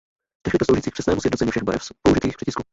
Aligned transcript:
Technika 0.43 0.65
sloužící 0.65 0.91
k 0.91 0.93
přesnému 0.93 1.21
sjednocení 1.21 1.51
všech 1.51 1.63
barev 1.63 1.81
použitých 2.01 2.35
při 2.37 2.45
tisku. 2.45 2.63